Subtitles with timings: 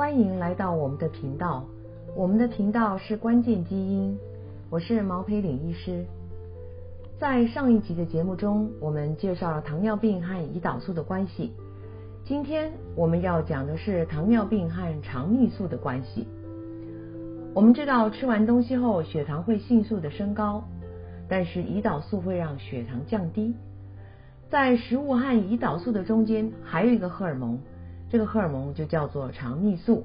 [0.00, 1.62] 欢迎来到我们的频道。
[2.16, 4.18] 我们的频道是关键基因，
[4.70, 6.06] 我是毛培岭医师。
[7.18, 11.52] 在上一集的节目中，我们介绍了糖尿病和胰岛素的关系。
[12.24, 16.26] 今天我们要讲的是糖尿病和肠泌素的关系。
[17.52, 20.64] 我们知道吃完东西后血糖会迅速的升高，
[21.28, 23.54] 但是胰岛素会让血糖降低。
[24.48, 27.58] 在食物和胰岛素的中间还有一个荷尔蒙。
[28.10, 30.04] 这个荷尔蒙就叫做肠泌素。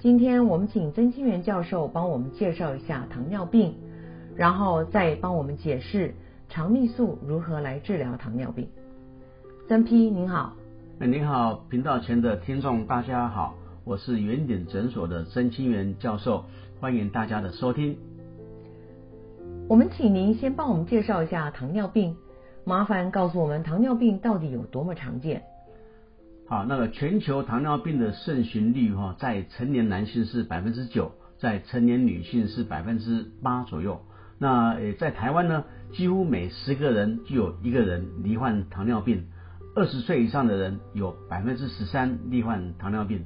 [0.00, 3.74] 今天我们请曾清源教授帮我们介绍一下糖尿病，
[4.34, 6.12] 然后再帮我们解释
[6.48, 8.68] 肠泌素如何来治疗糖尿病。
[9.68, 10.56] 曾批您好，
[10.98, 13.54] 您好，频道前的听众大家好，
[13.84, 16.44] 我是原点诊所的曾清源教授，
[16.80, 17.96] 欢迎大家的收听。
[19.68, 22.16] 我们请您先帮我们介绍一下糖尿病，
[22.64, 25.44] 麻烦告诉我们糖尿病到底有多么常见。
[26.50, 34.00] 啊，那个全球糖尿病的盛行率哈，在成年男性是百分之九，在成年女性是百分之八左右。
[34.36, 35.62] 那呃，在台湾呢，
[35.92, 39.28] 几乎每十个人就有一个人罹患糖尿病，
[39.76, 43.24] 二十岁以上的人有百分之十三罹患糖尿病。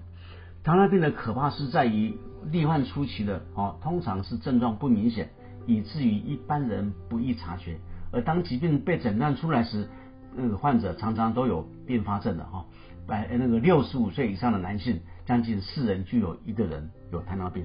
[0.62, 2.19] 糖尿病的可怕是在于
[2.52, 5.30] 罹患初期的哦，通常是症状不明显，
[5.67, 7.78] 以至于一般人不易察觉。
[8.12, 9.89] 而当疾病被诊断出来时，
[10.36, 12.67] 那个患者常常都有并发症的哈。
[13.07, 17.65] 百那个六十五岁以上的男性，将近四人就有一个人有糖尿病。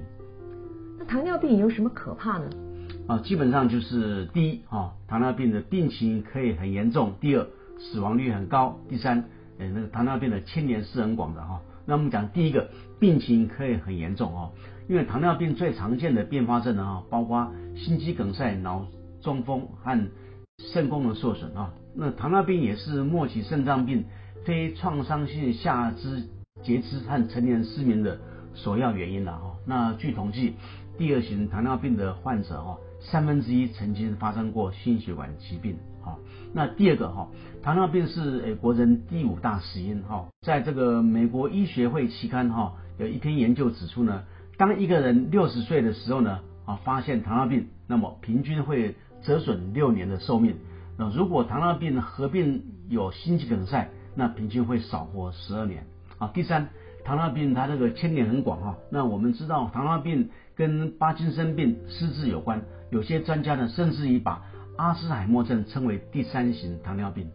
[0.98, 2.50] 那糖尿病有什么可怕呢？
[3.06, 7.46] 啊，基本上就是第一，啊，糖尿病的病情可以很严重；第二，
[7.78, 9.24] 死亡率很高；第三，
[9.58, 11.60] 呃，那个糖尿病的牵连是很广的哈。
[11.86, 14.52] 那我们讲第一个，病情可以很严重哦，
[14.88, 18.86] 因为糖尿病最常见的并发症呢，啊，包括心肌梗塞、脑
[19.22, 20.08] 中风和
[20.58, 21.72] 肾功能受损啊。
[21.96, 24.04] 那糖尿病也是末期肾脏病。
[24.44, 26.28] 非创伤性下肢
[26.62, 28.18] 截肢和成年人失眠的
[28.54, 29.56] 首要原因了哈。
[29.66, 30.54] 那据统计，
[30.98, 36.18] 第二型糖尿病的患者哈，三分之一曾经发生过心血管疾病哈。
[36.52, 37.28] 那第二个哈，
[37.62, 40.26] 糖尿病是诶国人第五大死因哈。
[40.42, 44.24] 在这个美国医学会期刊哈，有一篇研究指出呢，
[44.56, 50.56] 当一个人六十岁的时候呢，啊发现糖尿病，那么平均会折损六年的寿命。
[50.98, 55.86] 那如果糖尿病合并有心肌梗塞，那平均会少活十二年
[56.18, 56.30] 啊。
[56.34, 56.68] 第三，
[57.04, 58.76] 糖尿病它这个牵连很广哈。
[58.90, 64.42] 那我们知道糖尿病跟巴金森病、失智有关，有些专家呢甚至于把
[64.76, 67.30] 阿兹海默症称为第三型糖尿病。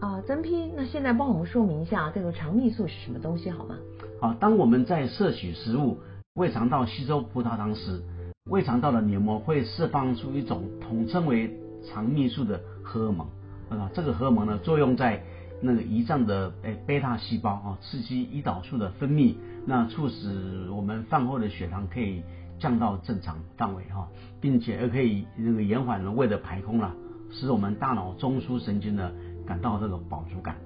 [0.00, 3.76] 啊，曾批，那现在帮我们说明一下这个肠泌素是什么东西好吗？
[4.18, 5.98] 好，当我们在摄取食物、
[6.34, 8.02] 胃肠道吸收葡萄糖时，
[8.50, 11.54] 胃肠道的黏膜会释放出一种统称为
[11.84, 13.26] 肠泌素的荷尔蒙。
[13.78, 15.22] 啊，这个荷尔蒙呢，作用在
[15.62, 19.34] 那个胰脏的诶贝塔细胞啊，刺激胰岛素的分泌，
[19.66, 22.22] 那促使我们饭后的血糖可以
[22.58, 24.08] 降到正常范围哈，
[24.40, 26.94] 并且还可以那个延缓了胃的排空了，
[27.30, 29.12] 使我们大脑中枢神经呢
[29.46, 30.56] 感到这个饱足感。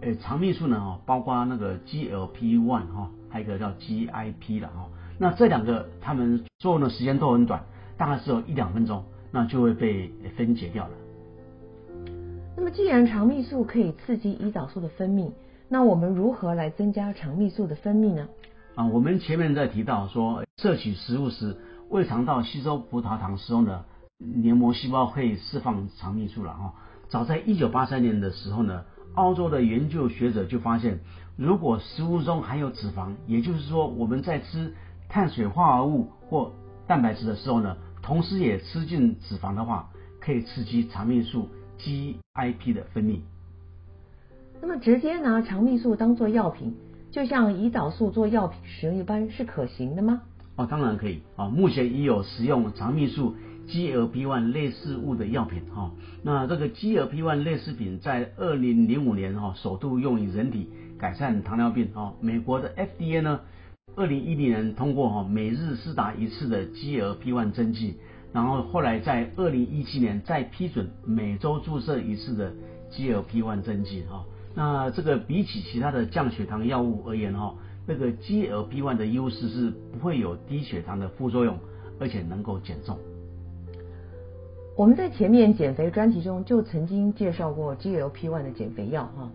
[0.00, 4.88] 诶，肠泌素呢哈，包括那个 GLP-1 哈，还有一个叫 GIP 的哈，
[5.18, 7.64] 那这两个它们作用的时间都很短，
[7.96, 10.90] 大概只有一两分钟，那就会被分解掉了。
[12.58, 15.30] 那么，既然肠泌素可以刺激胰岛素的分泌，
[15.68, 18.26] 那我们如何来增加肠泌素的分泌呢？
[18.74, 21.54] 啊，我们前面在提到说，摄取食物时，
[21.90, 23.84] 胃肠道吸收葡萄糖时候呢，
[24.18, 26.72] 黏膜细胞会释放肠泌素了哈。
[27.10, 28.84] 早在一九八三年的时候呢，
[29.14, 31.00] 澳洲的研究学者就发现，
[31.36, 34.72] 如果食物中含有脂肪，也就是说我们在吃
[35.10, 36.52] 碳水化合物或
[36.86, 39.90] 蛋白质的时候呢，同时也吃进脂肪的话，
[40.20, 41.50] 可以刺激肠泌素。
[41.78, 43.20] GIP 的分泌，
[44.60, 46.74] 那么直接拿肠泌素当做药品，
[47.10, 50.22] 就像胰岛素做药品使用一般，是可行的吗？
[50.56, 51.48] 哦，当然可以啊。
[51.48, 53.36] 目前已有使用肠泌素
[53.68, 55.92] GLP-1 类似物的药品哈。
[56.22, 62.14] 那这个 GLP-1 类似品在二零零五年哈首度用于人体改善糖尿病啊。
[62.20, 63.40] 美国的 FDA 呢，
[63.96, 67.96] 二零一零年通过哈每日施打一次的 GLP-1 针剂。
[68.32, 72.52] 然后后来在二零一七年再批准每周注射一次的
[72.92, 74.24] GLP-1 针剂哈，
[74.54, 77.54] 那这个比起其他的降血糖药物而言哈，
[77.86, 81.58] 那个 GLP-1 的优势是不会有低血糖的副作用，
[81.98, 82.98] 而且能够减重。
[84.76, 89.30] 我们在前面减肥专题中就曾经介绍过 GLP-1 的减肥药哈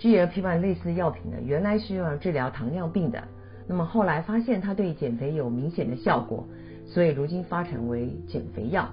[0.00, 3.22] ，GLP-1 类似药品呢，原来是用来治疗糖尿病的，
[3.68, 6.44] 那么后来发现它对减肥有明显的效果。
[6.92, 8.92] 所以如今发展为减肥药。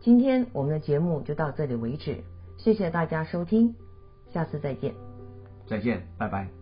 [0.00, 2.16] 今天我们的节目就到这里为止，
[2.56, 3.74] 谢谢大家收听，
[4.32, 4.94] 下次再见。
[5.68, 6.59] 再见，拜拜。